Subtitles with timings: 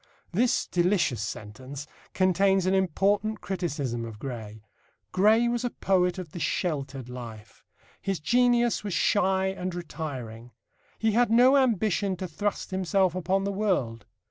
[0.31, 4.63] This delicious sentence contains an important criticism of Gray.
[5.11, 7.63] Gray was a poet of the sheltered life.
[8.01, 10.53] His genius was shy and retiring.
[10.97, 14.07] He had no ambition to thrust himself upon the world.